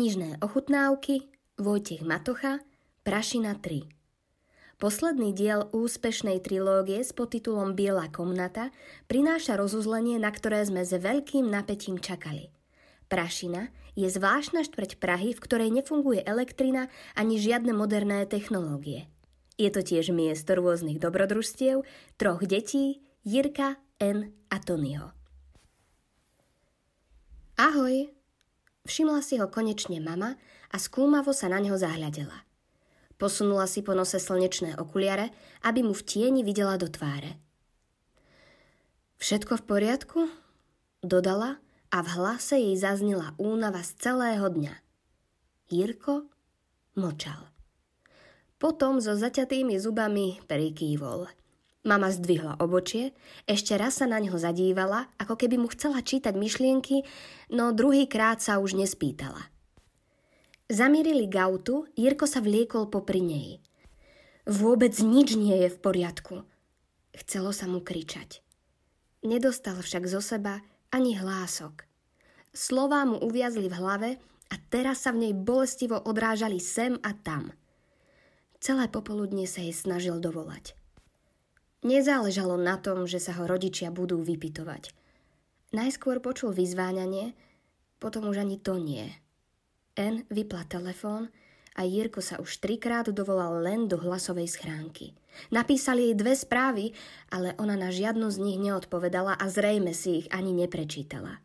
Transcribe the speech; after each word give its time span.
Knižné 0.00 0.40
ochutnávky 0.40 1.28
Vojtech 1.60 2.00
Matocha 2.00 2.64
Prašina 3.04 3.52
3 3.52 3.84
Posledný 4.80 5.36
diel 5.36 5.68
úspešnej 5.76 6.40
trilógie 6.40 7.04
s 7.04 7.12
podtitulom 7.12 7.76
Biela 7.76 8.08
komnata 8.08 8.72
prináša 9.12 9.60
rozuzlenie, 9.60 10.16
na 10.16 10.32
ktoré 10.32 10.64
sme 10.64 10.88
s 10.88 10.96
veľkým 10.96 11.52
napätím 11.52 12.00
čakali. 12.00 12.48
Prašina 13.12 13.68
je 13.92 14.08
zvláštna 14.08 14.64
štvrť 14.64 14.96
Prahy, 14.96 15.36
v 15.36 15.42
ktorej 15.44 15.68
nefunguje 15.68 16.24
elektrina 16.24 16.88
ani 17.12 17.36
žiadne 17.36 17.76
moderné 17.76 18.24
technológie. 18.24 19.04
Je 19.60 19.68
to 19.68 19.84
tiež 19.84 20.16
miesto 20.16 20.56
rôznych 20.56 20.96
dobrodružstiev, 20.96 21.84
troch 22.16 22.40
detí, 22.48 23.04
Jirka, 23.28 23.76
N 24.00 24.32
a 24.48 24.56
Tonyho. 24.64 25.12
Ahoj! 27.60 28.19
Všimla 28.88 29.20
si 29.20 29.36
ho 29.36 29.46
konečne 29.48 30.00
mama 30.00 30.40
a 30.72 30.76
skúmavo 30.80 31.34
sa 31.36 31.52
na 31.52 31.60
neho 31.60 31.76
zahľadela. 31.76 32.46
Posunula 33.20 33.68
si 33.68 33.84
po 33.84 33.92
nose 33.92 34.16
slnečné 34.16 34.80
okuliare, 34.80 35.28
aby 35.68 35.84
mu 35.84 35.92
v 35.92 36.06
tieni 36.08 36.40
videla 36.40 36.80
do 36.80 36.88
tváre. 36.88 37.36
Všetko 39.20 39.60
v 39.60 39.64
poriadku? 39.68 40.20
Dodala 41.04 41.60
a 41.92 41.98
v 42.00 42.08
hlase 42.16 42.56
jej 42.56 42.76
zaznila 42.80 43.36
únava 43.36 43.84
z 43.84 43.92
celého 44.00 44.48
dňa. 44.48 44.74
Jirko 45.68 46.24
mlčal. 46.96 47.52
Potom 48.56 49.00
so 49.04 49.12
zaťatými 49.12 49.76
zubami 49.76 50.40
prikývol. 50.48 51.28
Mama 51.80 52.12
zdvihla 52.12 52.60
obočie, 52.60 53.16
ešte 53.48 53.72
raz 53.72 54.04
sa 54.04 54.06
na 54.06 54.20
neho 54.20 54.36
zadívala, 54.36 55.08
ako 55.16 55.40
keby 55.40 55.56
mu 55.56 55.68
chcela 55.72 56.04
čítať 56.04 56.36
myšlienky, 56.36 57.08
no 57.48 57.72
druhý 57.72 58.04
krát 58.04 58.44
sa 58.44 58.60
už 58.60 58.76
nespýtala. 58.76 59.48
Zamierili 60.68 61.24
gautu, 61.24 61.88
Jirko 61.96 62.28
sa 62.28 62.44
vliekol 62.44 62.92
popri 62.92 63.24
nej. 63.24 63.64
Vôbec 64.44 64.92
nič 65.00 65.40
nie 65.40 65.56
je 65.66 65.68
v 65.72 65.78
poriadku. 65.80 66.44
Chcelo 67.16 67.50
sa 67.50 67.64
mu 67.64 67.80
kričať. 67.80 68.44
Nedostal 69.24 69.80
však 69.80 70.04
zo 70.04 70.20
seba 70.20 70.60
ani 70.92 71.16
hlások. 71.16 71.88
Slová 72.52 73.08
mu 73.08 73.16
uviazli 73.18 73.72
v 73.72 73.78
hlave 73.78 74.10
a 74.52 74.54
teraz 74.68 75.08
sa 75.08 75.16
v 75.16 75.28
nej 75.28 75.32
bolestivo 75.32 75.96
odrážali 75.96 76.60
sem 76.60 76.98
a 77.00 77.16
tam. 77.16 77.56
Celé 78.60 78.90
popoludne 78.92 79.48
sa 79.48 79.64
jej 79.64 79.72
snažil 79.72 80.20
dovolať. 80.20 80.79
Nezáležalo 81.80 82.60
na 82.60 82.76
tom, 82.76 83.08
že 83.08 83.16
sa 83.16 83.32
ho 83.40 83.48
rodičia 83.48 83.88
budú 83.88 84.20
vypitovať. 84.20 84.92
Najskôr 85.72 86.20
počul 86.20 86.52
vyzváňanie, 86.52 87.32
potom 87.96 88.28
už 88.28 88.44
ani 88.44 88.60
to 88.60 88.76
nie. 88.76 89.08
N 89.96 90.28
vypla 90.28 90.68
telefón 90.68 91.32
a 91.78 91.86
Jirko 91.86 92.20
sa 92.20 92.36
už 92.36 92.60
trikrát 92.60 93.08
dovolal 93.08 93.64
len 93.64 93.88
do 93.88 93.96
hlasovej 93.96 94.50
schránky. 94.50 95.16
Napísali 95.48 96.10
jej 96.10 96.16
dve 96.18 96.34
správy, 96.36 96.92
ale 97.32 97.56
ona 97.56 97.78
na 97.78 97.88
žiadnu 97.88 98.28
z 98.28 98.38
nich 98.42 98.58
neodpovedala 98.60 99.38
a 99.38 99.44
zrejme 99.48 99.96
si 99.96 100.24
ich 100.24 100.28
ani 100.34 100.52
neprečítala. 100.52 101.40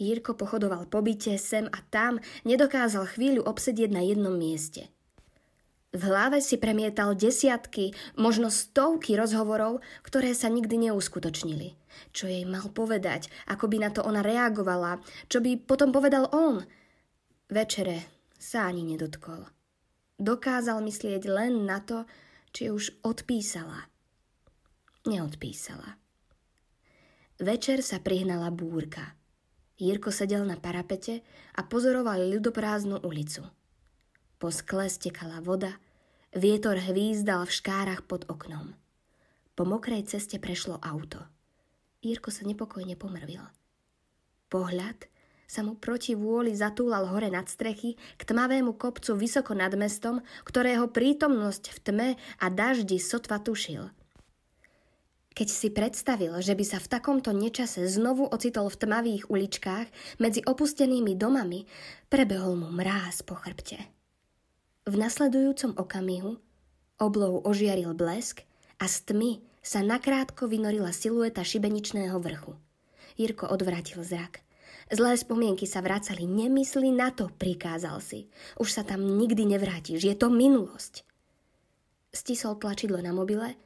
Jirko 0.00 0.32
pochodoval 0.32 0.88
po 0.88 1.04
byte 1.04 1.36
sem 1.36 1.68
a 1.68 1.78
tam, 1.92 2.22
nedokázal 2.48 3.04
chvíľu 3.04 3.44
obsedieť 3.44 3.90
na 3.92 4.00
jednom 4.00 4.32
mieste. 4.32 4.88
V 5.92 6.02
hlave 6.08 6.40
si 6.40 6.56
premietal 6.56 7.12
desiatky, 7.12 7.92
možno 8.16 8.48
stovky 8.48 9.12
rozhovorov, 9.12 9.84
ktoré 10.00 10.32
sa 10.32 10.48
nikdy 10.48 10.88
neuskutočnili. 10.88 11.76
Čo 12.16 12.32
jej 12.32 12.48
mal 12.48 12.72
povedať, 12.72 13.28
ako 13.44 13.68
by 13.68 13.76
na 13.76 13.90
to 13.92 14.00
ona 14.00 14.24
reagovala, 14.24 15.04
čo 15.28 15.44
by 15.44 15.60
potom 15.60 15.92
povedal 15.92 16.28
on– 16.32 16.60
Večere 17.52 18.08
sa 18.32 18.64
ani 18.64 18.80
nedotkol. 18.80 19.44
Dokázal 20.16 20.80
myslieť 20.80 21.28
len 21.28 21.68
na 21.68 21.84
to, 21.84 22.08
či 22.48 22.72
už 22.72 23.04
odpísala. 23.04 23.92
Neodpísala. 25.04 26.00
Večer 27.44 27.84
sa 27.84 28.00
prihnala 28.00 28.48
búrka. 28.48 29.20
Jirko 29.76 30.08
sedel 30.08 30.48
na 30.48 30.56
parapete 30.56 31.20
a 31.52 31.68
pozoroval 31.68 32.24
ľudoprázdnu 32.32 33.04
ulicu. 33.04 33.44
Po 34.40 34.48
skle 34.48 34.88
stekala 34.88 35.44
voda, 35.44 35.76
vietor 36.32 36.80
hvízdal 36.80 37.44
v 37.44 37.52
škárach 37.52 38.02
pod 38.08 38.24
oknom. 38.28 38.72
Po 39.52 39.68
mokrej 39.68 40.08
ceste 40.08 40.40
prešlo 40.40 40.80
auto. 40.80 41.20
Jirko 42.00 42.32
sa 42.32 42.48
nepokojne 42.48 42.96
pomrvil. 42.96 43.44
Pohľad 44.48 45.06
sa 45.44 45.60
mu 45.60 45.76
proti 45.76 46.16
vôli 46.16 46.56
zatúlal 46.56 47.12
hore 47.12 47.28
nad 47.28 47.44
strechy 47.44 48.00
k 48.16 48.22
tmavému 48.24 48.80
kopcu 48.80 49.12
vysoko 49.12 49.52
nad 49.52 49.76
mestom, 49.76 50.24
ktorého 50.48 50.88
prítomnosť 50.88 51.64
v 51.68 51.78
tme 51.84 52.08
a 52.40 52.46
daždi 52.48 52.96
sotva 52.96 53.36
tušil. 53.36 53.92
Keď 55.32 55.48
si 55.48 55.68
predstavil, 55.72 56.32
že 56.44 56.52
by 56.52 56.64
sa 56.64 56.76
v 56.80 56.90
takomto 56.92 57.32
nečase 57.32 57.84
znovu 57.88 58.28
ocitol 58.28 58.68
v 58.68 58.80
tmavých 58.84 59.32
uličkách 59.32 59.88
medzi 60.20 60.40
opustenými 60.44 61.16
domami, 61.16 61.64
prebehol 62.08 62.56
mu 62.56 62.68
mráz 62.72 63.24
po 63.24 63.36
chrbte. 63.36 64.01
V 64.82 64.94
nasledujúcom 64.98 65.78
okamihu 65.78 66.38
oblou 66.98 67.42
ožiaril 67.46 67.94
blesk 67.94 68.42
a 68.82 68.90
z 68.90 68.96
tmy 69.10 69.32
sa 69.62 69.82
nakrátko 69.82 70.50
vynorila 70.50 70.90
silueta 70.90 71.46
šibeničného 71.46 72.18
vrchu. 72.18 72.58
Jirko 73.14 73.46
odvrátil 73.50 74.02
zrak– 74.02 74.38
Zlé 74.92 75.16
spomienky 75.16 75.64
sa 75.64 75.80
vracali. 75.80 76.28
Nemysli 76.28 76.92
na 76.92 77.08
to, 77.08 77.32
prikázal 77.32 77.96
si. 78.04 78.28
Už 78.60 78.68
sa 78.76 78.84
tam 78.84 79.00
nikdy 79.00 79.48
nevrátiš. 79.48 80.04
Je 80.04 80.12
to 80.12 80.28
minulosť. 80.28 81.00
Stisol 82.12 82.60
tlačidlo 82.60 83.00
na 83.00 83.16
mobile, 83.16 83.56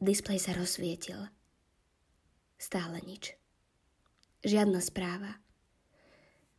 displej 0.00 0.40
sa 0.40 0.56
rozsvietil. 0.56 1.28
Stále 2.56 3.04
nič. 3.04 3.36
Žiadna 4.48 4.80
správa. 4.80 5.36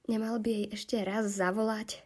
Nemal 0.05 0.37
by 0.37 0.49
jej 0.51 0.65
ešte 0.77 0.95
raz 1.01 1.33
zavolať? 1.33 2.05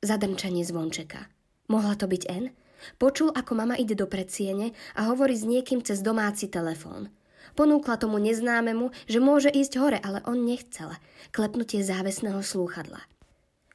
Zadrčanie 0.00 0.64
zvončeka. 0.64 1.28
Mohla 1.68 1.94
to 2.00 2.08
byť 2.08 2.22
N? 2.32 2.56
Počul, 2.96 3.36
ako 3.36 3.52
mama 3.52 3.76
ide 3.76 3.92
do 3.92 4.08
predsiene 4.08 4.72
a 4.96 5.12
hovorí 5.12 5.36
s 5.36 5.44
niekým 5.44 5.84
cez 5.84 6.00
domáci 6.00 6.48
telefón. 6.48 7.12
Ponúkla 7.52 8.00
tomu 8.00 8.16
neznámemu, 8.16 8.88
že 9.04 9.20
môže 9.20 9.52
ísť 9.52 9.72
hore, 9.76 9.98
ale 10.00 10.24
on 10.24 10.48
nechcel. 10.48 10.96
Klepnutie 11.36 11.84
závesného 11.84 12.40
slúchadla. 12.40 13.04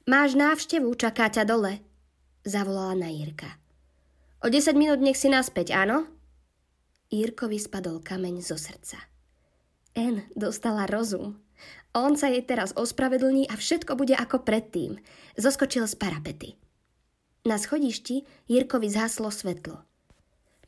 Máš 0.09 0.34
návštevu, 0.34 0.90
čaká 0.97 1.30
ťa 1.30 1.46
dole, 1.46 1.81
zavolala 2.42 3.06
na 3.06 3.09
Jirka. 3.13 3.62
O 4.42 4.50
10 4.50 4.74
minút 4.74 5.02
nech 5.02 5.18
si 5.18 5.30
naspäť, 5.30 5.78
áno? 5.78 6.09
Jirkovi 7.13 7.62
spadol 7.62 8.02
kameň 8.02 8.42
zo 8.42 8.57
srdca. 8.57 8.97
N 9.94 10.25
dostala 10.34 10.90
rozum. 10.90 11.38
On 11.96 12.20
sa 12.20 12.28
jej 12.28 12.44
teraz 12.44 12.76
ospravedlní 12.76 13.48
a 13.48 13.56
všetko 13.56 13.96
bude 13.96 14.16
ako 14.16 14.44
predtým. 14.44 15.00
Zoskočil 15.40 15.88
z 15.88 15.96
parapety. 15.96 16.50
Na 17.48 17.56
schodišti 17.56 18.28
Jirkovi 18.52 18.90
zhaslo 18.92 19.32
svetlo. 19.32 19.86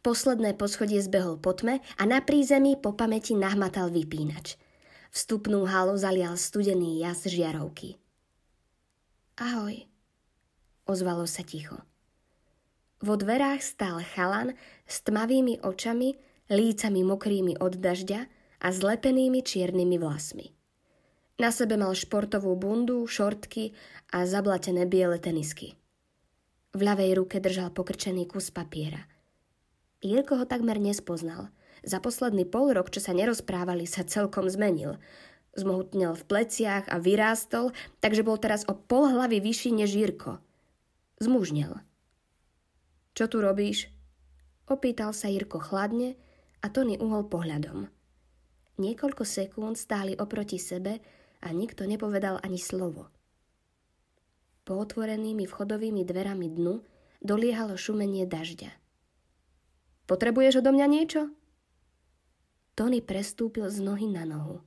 Posledné 0.06 0.56
poschodie 0.56 1.04
zbehol 1.04 1.36
po 1.42 1.52
tme 1.52 1.84
a 2.00 2.04
na 2.08 2.24
prízemí 2.24 2.80
po 2.80 2.96
pamäti 2.96 3.36
nahmatal 3.36 3.92
vypínač. 3.92 4.56
Vstupnú 5.12 5.68
halu 5.68 6.00
zalial 6.00 6.40
studený 6.40 7.04
jas 7.04 7.28
žiarovky. 7.28 8.00
Ahoj, 9.38 9.84
ozvalo 10.88 11.28
sa 11.28 11.44
ticho. 11.44 11.82
Vo 12.98 13.14
dverách 13.14 13.62
stál 13.62 14.02
chalan 14.02 14.58
s 14.90 15.06
tmavými 15.06 15.62
očami, 15.62 16.18
lícami 16.50 17.02
mokrými 17.06 17.54
od 17.62 17.78
dažďa 17.78 18.26
a 18.58 18.68
zlepenými 18.74 19.46
čiernymi 19.46 19.98
vlasmi. 20.02 20.57
Na 21.38 21.54
sebe 21.54 21.78
mal 21.78 21.94
športovú 21.94 22.58
bundu, 22.58 23.06
šortky 23.06 23.78
a 24.10 24.26
zablatené 24.26 24.90
biele 24.90 25.22
tenisky. 25.22 25.78
V 26.74 26.82
ľavej 26.82 27.22
ruke 27.22 27.38
držal 27.38 27.70
pokrčený 27.74 28.26
kus 28.26 28.50
papiera– 28.50 29.06
Jirko 29.98 30.38
ho 30.38 30.46
takmer 30.46 30.78
nespoznal. 30.78 31.50
Za 31.82 31.98
posledný 31.98 32.46
pol 32.46 32.78
rok, 32.78 32.94
čo 32.94 33.02
sa 33.02 33.18
nerozprávali, 33.18 33.90
sa 33.90 34.06
celkom 34.06 34.46
zmenil. 34.46 35.02
Zmohutnel 35.58 36.14
v 36.14 36.28
pleciach 36.30 36.86
a 36.86 37.02
vyrástol, 37.02 37.74
takže 37.98 38.22
bol 38.22 38.38
teraz 38.38 38.62
o 38.70 38.78
pol 38.78 39.10
hlavy 39.10 39.42
vyšší 39.42 39.74
než 39.74 39.98
Jirko. 39.98 40.38
Zmužnel. 41.18 41.82
Čo 43.18 43.26
tu 43.26 43.42
robíš? 43.42 43.90
Opýtal 44.70 45.18
sa 45.18 45.34
Jirko 45.34 45.58
chladne 45.58 46.14
a 46.62 46.70
Tony 46.70 47.02
uhol 47.02 47.26
pohľadom. 47.26 47.90
Niekoľko 48.78 49.26
sekúnd 49.26 49.74
stáli 49.82 50.14
oproti 50.14 50.62
sebe 50.62 51.02
a 51.42 51.48
nikto 51.54 51.86
nepovedal 51.86 52.42
ani 52.42 52.58
slovo. 52.58 53.10
Po 54.68 54.76
otvorenými 54.78 55.48
vchodovými 55.48 56.04
dverami 56.04 56.48
dnu 56.52 56.84
doliehalo 57.24 57.80
šumenie 57.80 58.28
dažďa. 58.28 58.72
Potrebuješ 60.08 60.60
odo 60.64 60.72
mňa 60.72 60.88
niečo? 60.88 61.22
Tony 62.78 63.02
prestúpil 63.02 63.68
z 63.74 63.82
nohy 63.82 64.08
na 64.08 64.24
nohu. 64.24 64.62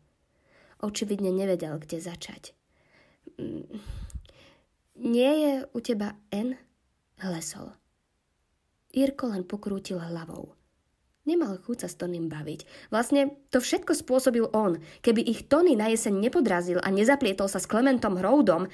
Očividne 0.81 1.31
nevedel, 1.31 1.79
kde 1.79 2.01
začať. 2.01 2.57
Mm, 3.39 3.69
Nie 5.01 5.33
je 5.33 5.53
u 5.73 5.79
teba 5.81 6.13
N? 6.29 6.57
Hlesol. 7.21 7.73
Irko 8.93 9.33
len 9.33 9.49
pokrútil 9.49 9.97
hlavou. 9.97 10.53
Nemal 11.29 11.61
chuť 11.61 11.85
sa 11.85 11.89
s 11.93 12.01
Tonym 12.01 12.33
baviť. 12.33 12.89
Vlastne 12.89 13.37
to 13.53 13.61
všetko 13.61 13.93
spôsobil 13.93 14.49
on. 14.57 14.81
Keby 15.05 15.21
ich 15.21 15.53
Tony 15.53 15.77
na 15.77 15.93
jeseň 15.93 16.17
nepodrazil 16.17 16.81
a 16.81 16.89
nezaplietol 16.89 17.45
sa 17.49 17.61
s 17.61 17.69
Klementom 17.69 18.17
Hroudom... 18.17 18.73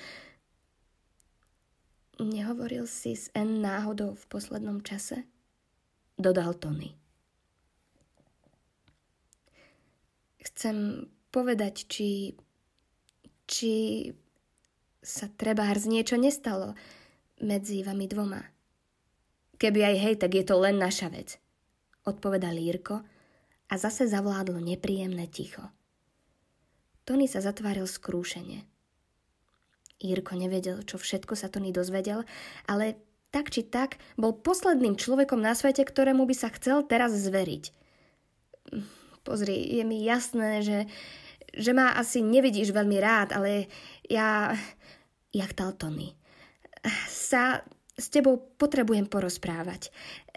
Nehovoril 2.16 2.88
si 2.88 3.12
s 3.12 3.28
N 3.36 3.60
náhodou 3.60 4.16
v 4.16 4.24
poslednom 4.30 4.80
čase? 4.80 5.28
Dodal 6.16 6.56
Tony. 6.56 6.94
Chcem 10.40 11.10
povedať, 11.34 11.90
či... 11.90 12.38
či 13.50 13.74
sa 15.02 15.28
trebárs 15.28 15.84
niečo 15.84 16.14
nestalo 16.14 16.78
medzi 17.42 17.82
vami 17.82 18.06
dvoma. 18.06 18.42
Keby 19.60 19.80
aj 19.82 19.96
hej, 19.98 20.14
tak 20.18 20.34
je 20.34 20.44
to 20.46 20.56
len 20.56 20.78
naša 20.78 21.10
vec 21.10 21.36
odpovedal 22.06 22.54
Lírko 22.54 23.02
a 23.66 23.74
zase 23.74 24.06
zavládlo 24.06 24.62
nepríjemné 24.62 25.26
ticho. 25.26 25.66
Tony 27.06 27.26
sa 27.26 27.42
zatváril 27.42 27.86
skrúšene. 27.86 28.66
Írko 30.02 30.38
nevedel, 30.38 30.82
čo 30.86 30.98
všetko 30.98 31.34
sa 31.34 31.50
Tony 31.50 31.74
dozvedel, 31.74 32.22
ale 32.70 32.98
tak 33.34 33.50
či 33.50 33.66
tak 33.66 33.98
bol 34.14 34.32
posledným 34.32 34.94
človekom 34.94 35.42
na 35.42 35.52
svete, 35.52 35.82
ktorému 35.82 36.24
by 36.24 36.34
sa 36.36 36.48
chcel 36.54 36.86
teraz 36.86 37.12
zveriť. 37.12 37.74
Pozri, 39.26 39.58
je 39.76 39.82
mi 39.82 40.06
jasné, 40.06 40.62
že, 40.62 40.78
že 41.54 41.74
ma 41.74 41.94
asi 41.98 42.22
nevidíš 42.22 42.70
veľmi 42.70 42.98
rád, 43.02 43.34
ale 43.34 43.66
ja... 44.06 44.54
tal 45.58 45.74
Tony. 45.74 46.14
Sa 47.10 47.66
s 47.96 48.12
tebou 48.12 48.36
potrebujem 48.60 49.08
porozprávať. 49.08 49.88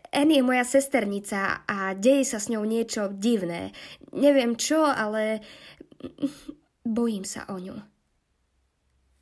En 0.09 0.33
je 0.33 0.41
moja 0.41 0.65
sesternica 0.65 1.61
a 1.69 1.93
deje 1.93 2.25
sa 2.25 2.41
s 2.41 2.49
ňou 2.49 2.65
niečo 2.65 3.13
divné. 3.13 3.77
Neviem 4.09 4.57
čo, 4.57 4.81
ale 4.81 5.45
bojím 6.81 7.23
sa 7.23 7.45
o 7.53 7.61
ňu. 7.61 7.77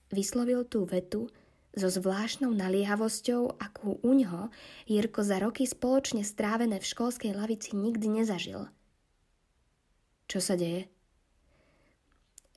Vyslovil 0.07 0.63
tú 0.63 0.87
vetu 0.87 1.27
so 1.75 1.91
zvláštnou 1.91 2.55
naliehavosťou, 2.55 3.59
akú 3.59 3.99
u 3.99 4.11
ňoho 4.15 4.47
Jirko 4.87 5.21
za 5.21 5.43
roky 5.43 5.67
spoločne 5.67 6.23
strávené 6.23 6.79
v 6.79 6.89
školskej 6.89 7.35
lavici 7.35 7.75
nikdy 7.75 8.23
nezažil. 8.23 8.71
Čo 10.31 10.39
sa 10.39 10.55
deje? 10.55 10.87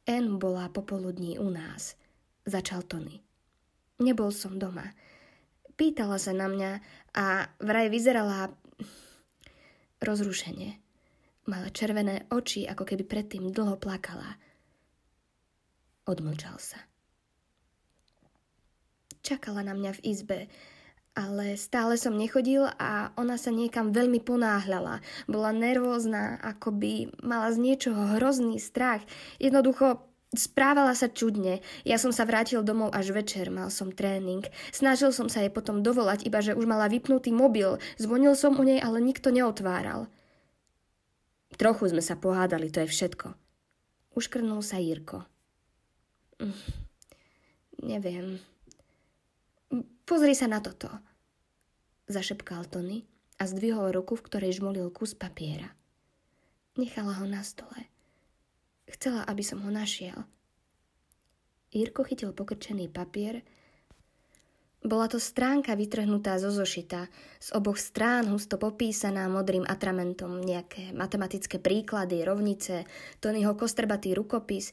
En 0.06 0.38
bola 0.38 0.71
popoludní 0.71 1.37
u 1.37 1.50
nás, 1.50 1.99
začal 2.47 2.87
Tony. 2.87 3.21
Nebol 4.00 4.33
som 4.33 4.56
doma. 4.56 4.97
Pýtala 5.81 6.21
sa 6.21 6.37
na 6.37 6.44
mňa 6.44 6.73
a 7.17 7.49
vraj 7.56 7.88
vyzerala 7.88 8.53
rozrušenie. 10.05 10.77
Mala 11.49 11.73
červené 11.73 12.29
oči, 12.29 12.69
ako 12.69 12.85
keby 12.85 13.09
predtým 13.09 13.49
dlho 13.49 13.81
plakala. 13.81 14.37
Odmlčal 16.05 16.61
sa. 16.61 16.85
Čakala 19.25 19.65
na 19.65 19.73
mňa 19.73 19.97
v 19.97 20.05
izbe, 20.05 20.38
ale 21.17 21.56
stále 21.56 21.97
som 21.97 22.12
nechodil 22.12 22.69
a 22.76 23.17
ona 23.17 23.41
sa 23.41 23.49
niekam 23.49 23.97
veľmi 23.97 24.21
ponáhľala. 24.21 25.00
Bola 25.33 25.50
nervózna, 25.56 26.37
ako 26.44 26.76
by 26.76 27.09
mala 27.25 27.56
z 27.56 27.56
niečoho 27.56 28.21
hrozný 28.21 28.61
strach. 28.61 29.00
Jednoducho 29.41 30.10
Správala 30.31 30.94
sa 30.94 31.11
čudne. 31.11 31.59
Ja 31.82 31.99
som 31.99 32.15
sa 32.15 32.23
vrátil 32.23 32.62
domov 32.62 32.94
až 32.94 33.11
večer, 33.11 33.50
mal 33.50 33.67
som 33.67 33.91
tréning. 33.91 34.47
Snažil 34.71 35.11
som 35.11 35.27
sa 35.27 35.43
jej 35.43 35.50
potom 35.50 35.82
dovolať, 35.82 36.23
iba 36.23 36.38
že 36.38 36.55
už 36.55 36.71
mala 36.71 36.87
vypnutý 36.87 37.35
mobil. 37.35 37.82
Zvonil 37.99 38.38
som 38.38 38.55
u 38.55 38.62
nej, 38.62 38.79
ale 38.79 39.03
nikto 39.03 39.35
neotváral. 39.35 40.06
Trochu 41.59 41.91
sme 41.91 41.99
sa 41.99 42.15
pohádali, 42.15 42.71
to 42.71 42.87
je 42.87 42.88
všetko. 42.94 43.35
Uškrnul 44.15 44.62
sa 44.62 44.79
Jirko. 44.79 45.27
Hm, 46.38 46.55
neviem. 47.83 48.38
Pozri 50.06 50.38
sa 50.38 50.47
na 50.47 50.62
toto. 50.62 50.94
Zašepkal 52.06 52.71
Tony 52.71 53.03
a 53.43 53.50
zdvihol 53.50 53.91
ruku, 53.91 54.15
v 54.15 54.26
ktorej 54.31 54.62
žmolil 54.62 54.94
kus 54.94 55.11
papiera. 55.19 55.75
Nechala 56.79 57.19
ho 57.19 57.26
na 57.26 57.43
stole. 57.43 57.89
Chcela, 58.90 59.22
aby 59.25 59.46
som 59.46 59.62
ho 59.62 59.70
našiel. 59.70 60.26
Jirko 61.70 62.02
chytil 62.02 62.34
pokrčený 62.34 62.90
papier. 62.90 63.46
Bola 64.81 65.06
to 65.06 65.20
stránka 65.20 65.76
vytrhnutá 65.76 66.40
zo 66.40 66.50
zošita, 66.50 67.06
z 67.37 67.48
oboch 67.52 67.76
strán 67.76 68.26
husto 68.32 68.56
popísaná 68.56 69.28
modrým 69.28 69.62
atramentom, 69.69 70.40
nejaké 70.40 70.96
matematické 70.96 71.60
príklady, 71.60 72.25
rovnice, 72.25 72.88
Tonyho 73.20 73.54
kostrbatý 73.54 74.16
rukopis. 74.16 74.72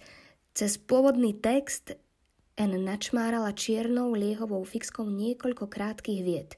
Cez 0.55 0.79
pôvodný 0.79 1.37
text 1.37 1.99
N 2.57 2.73
načmárala 2.81 3.53
čiernou 3.53 4.17
liehovou 4.17 4.65
fixkou 4.65 5.05
niekoľko 5.05 5.69
krátkých 5.69 6.21
vied. 6.25 6.49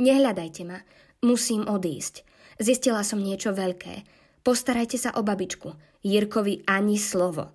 Nehľadajte 0.00 0.62
ma, 0.64 0.80
musím 1.20 1.68
odísť. 1.68 2.24
Zistila 2.56 3.04
som 3.04 3.20
niečo 3.20 3.52
veľké. 3.52 4.08
Postarajte 4.40 4.96
sa 4.96 5.10
o 5.12 5.20
babičku. 5.20 5.74
Jirkovi 6.06 6.62
ani 6.70 7.02
slovo. 7.02 7.50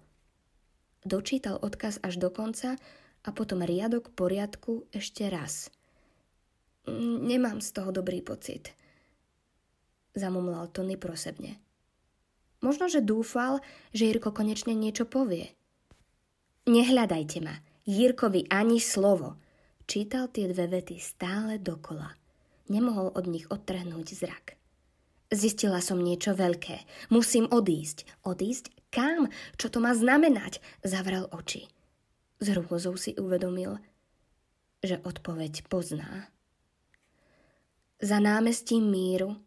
Dočítal 1.07 1.55
odkaz 1.63 2.03
až 2.03 2.19
do 2.19 2.27
konca 2.27 2.75
a 3.23 3.29
potom 3.31 3.63
riadok 3.63 4.11
poriadku 4.11 4.91
ešte 4.91 5.23
raz. 5.31 5.71
Nemám 7.23 7.63
z 7.63 7.71
toho 7.71 7.95
dobrý 7.95 8.19
pocit. 8.19 8.75
Zamumlal 10.19 10.67
Tony 10.67 10.99
prosebne. 10.99 11.63
Možno, 12.59 12.91
že 12.91 12.99
dúfal, 12.99 13.63
že 13.95 14.11
Jirko 14.11 14.35
konečne 14.35 14.75
niečo 14.75 15.07
povie. 15.07 15.55
Nehľadajte 16.67 17.39
ma. 17.39 17.55
Jirkovi 17.87 18.51
ani 18.51 18.83
slovo. 18.83 19.39
Čítal 19.87 20.27
tie 20.27 20.51
dve 20.51 20.67
vety 20.67 20.99
stále 20.99 21.55
dokola. 21.55 22.19
Nemohol 22.67 23.15
od 23.15 23.25
nich 23.31 23.47
odtrhnúť 23.47 24.07
zrak. 24.11 24.60
Zistila 25.31 25.79
som 25.79 26.03
niečo 26.03 26.35
veľké. 26.35 27.07
Musím 27.07 27.47
odísť. 27.47 28.03
Odísť? 28.27 28.91
Kam? 28.91 29.31
Čo 29.55 29.71
to 29.71 29.79
má 29.79 29.95
znamenať? 29.95 30.59
Zavrel 30.83 31.23
oči. 31.31 31.71
Z 32.43 32.51
hrôzou 32.51 32.99
si 32.99 33.15
uvedomil, 33.15 33.79
že 34.83 34.99
odpoveď 34.99 35.71
pozná. 35.71 36.27
Za 38.03 38.19
námestím 38.19 38.91
míru 38.91 39.39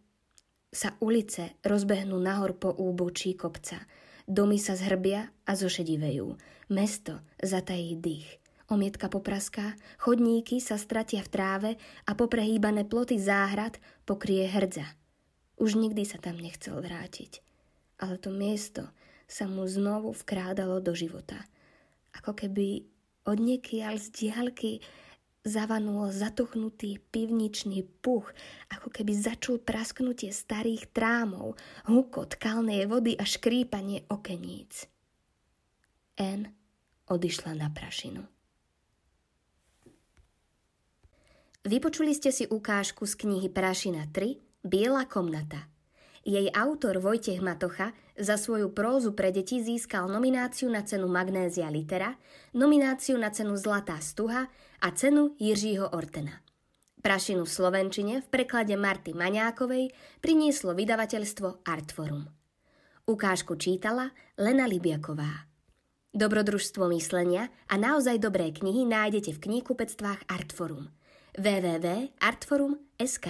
sa 0.72 0.96
ulice 1.04 1.60
rozbehnú 1.60 2.16
nahor 2.16 2.56
po 2.56 2.72
úbočí 2.72 3.36
kopca. 3.36 3.84
Domy 4.24 4.56
sa 4.56 4.80
zhrbia 4.80 5.36
a 5.44 5.52
zošedivejú. 5.52 6.32
Mesto 6.72 7.20
zatají 7.44 8.00
dých. 8.00 8.40
Omietka 8.72 9.12
popraská, 9.12 9.76
chodníky 10.00 10.64
sa 10.64 10.80
stratia 10.80 11.20
v 11.20 11.28
tráve 11.28 11.70
a 12.08 12.16
poprehýbané 12.16 12.88
ploty 12.88 13.20
záhrad 13.20 13.76
pokrie 14.08 14.48
hrdza– 14.48 14.88
už 15.58 15.78
nikdy 15.78 16.02
sa 16.02 16.18
tam 16.18 16.38
nechcel 16.38 16.78
vrátiť, 16.78 17.40
ale 18.02 18.18
to 18.18 18.34
miesto 18.34 18.90
sa 19.25 19.49
mu 19.49 19.64
znovu 19.64 20.12
vkrádalo 20.12 20.82
do 20.82 20.92
života. 20.92 21.38
Ako 22.14 22.34
keby 22.34 22.87
od 23.25 23.38
niekiaľ 23.40 23.96
z 23.99 24.06
diaľky 24.12 24.84
zavanul 25.44 26.08
zatuchnutý 26.08 27.00
pivničný 27.12 27.84
puch, 28.00 28.32
ako 28.73 28.88
keby 28.88 29.12
začul 29.12 29.61
prasknutie 29.61 30.32
starých 30.32 30.88
trámov, 30.92 31.61
hukot 31.84 32.40
kalnej 32.40 32.88
vody 32.88 33.12
a 33.16 33.28
škrípanie 33.28 34.08
okeníc. 34.08 34.88
N 36.16 36.49
odišla 37.08 37.52
na 37.58 37.68
prašinu. 37.68 38.25
Vypočuli 41.64 42.12
ste 42.12 42.28
si 42.28 42.44
ukážku 42.44 43.08
z 43.08 43.25
knihy 43.25 43.49
Prašina 43.49 44.04
3 44.12 44.53
Biela 44.64 45.04
komnata. 45.04 45.68
Jej 46.25 46.49
autor 46.56 46.97
Vojtech 46.97 47.44
Matocha 47.44 47.92
za 48.16 48.40
svoju 48.40 48.73
prózu 48.73 49.12
pre 49.12 49.28
deti 49.28 49.61
získal 49.61 50.09
nomináciu 50.09 50.73
na 50.73 50.80
cenu 50.80 51.04
Magnézia 51.04 51.68
Litera, 51.68 52.16
nomináciu 52.56 53.21
na 53.21 53.28
cenu 53.28 53.61
Zlatá 53.61 54.00
stuha 54.00 54.49
a 54.80 54.88
cenu 54.97 55.37
Jiřího 55.37 55.92
Ortena. 55.92 56.40
Prašinu 57.04 57.44
v 57.44 57.52
Slovenčine 57.52 58.25
v 58.25 58.26
preklade 58.33 58.73
Marty 58.80 59.12
Maňákovej 59.12 59.92
prinieslo 60.25 60.73
vydavateľstvo 60.73 61.61
Artforum. 61.68 62.25
Ukážku 63.04 63.61
čítala 63.61 64.16
Lena 64.40 64.64
Libiaková. 64.64 65.44
Dobrodružstvo 66.16 66.88
myslenia 66.88 67.52
a 67.68 67.76
naozaj 67.76 68.16
dobré 68.16 68.49
knihy 68.49 68.88
nájdete 68.88 69.37
v 69.37 69.42
kníhkupectvách 69.44 70.25
Artforum. 70.25 70.88
www.artforum.sk 71.37 73.28